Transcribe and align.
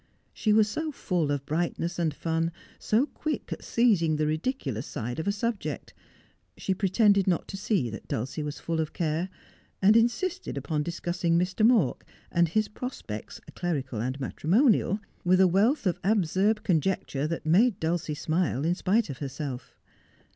She 0.33 0.51
was 0.51 0.67
so 0.67 0.91
full 0.91 1.29
of 1.29 1.45
brightness' 1.45 1.99
and 1.99 2.11
fun, 2.11 2.51
so 2.79 3.05
quick 3.05 3.53
at 3.53 3.63
seizing 3.63 4.15
the 4.15 4.25
ridiculous 4.25 4.87
side 4.87 5.19
of 5.19 5.27
a 5.27 5.31
subject. 5.31 5.93
She 6.57 6.73
pretended 6.73 7.27
not 7.27 7.47
to 7.49 7.55
see 7.55 7.87
that 7.91 8.07
Dulcie 8.07 8.41
was 8.41 8.57
full 8.59 8.79
of 8.79 8.93
care, 8.93 9.29
and 9.79 9.95
insisted 9.95 10.57
upon 10.57 10.81
discussing 10.81 11.37
Mr, 11.37 11.63
Mawk 11.63 12.03
and 12.31 12.47
his 12.49 12.67
prospects, 12.67 13.39
clerical 13.55 14.01
and 14.01 14.19
matrimonial, 14.19 14.99
with 15.23 15.39
a 15.39 15.47
wealth 15.47 15.85
of 15.85 15.99
absurd 16.03 16.63
conjecture 16.63 17.27
that 17.27 17.45
made 17.45 17.79
Dulcie 17.79 18.15
smile 18.15 18.65
in 18.65 18.73
spite 18.73 19.11
of 19.11 19.19
herself. 19.19 19.77